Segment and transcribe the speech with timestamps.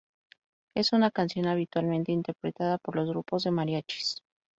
[0.75, 4.23] Es una canción habitualmente interpretada por los grupos de mariachis.